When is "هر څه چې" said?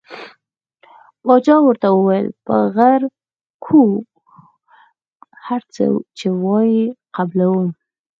5.45-6.27